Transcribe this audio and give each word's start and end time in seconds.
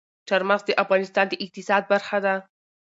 چار 0.27 0.41
مغز 0.49 0.63
د 0.65 0.69
افغانستان 0.83 1.25
د 1.29 1.33
اقتصاد 1.43 1.83
برخه 1.91 2.17
ده. 2.25 2.33